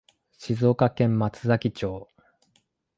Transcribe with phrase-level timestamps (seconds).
[0.39, 2.07] 静岡県松崎町